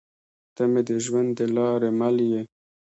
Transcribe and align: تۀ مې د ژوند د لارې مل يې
تۀ 0.55 0.63
مې 0.71 0.81
د 0.87 0.91
ژوند 1.05 1.29
د 1.39 1.41
لارې 1.55 1.89
مل 1.99 2.17
يې 2.31 2.41